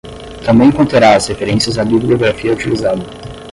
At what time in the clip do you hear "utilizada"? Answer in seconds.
2.53-3.05